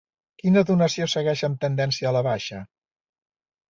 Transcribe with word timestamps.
Quina 0.43 0.63
donació 0.69 1.09
segueix 1.15 1.45
amb 1.51 1.61
tendència 1.69 2.13
a 2.13 2.19
la 2.19 2.27
baixa? 2.33 2.67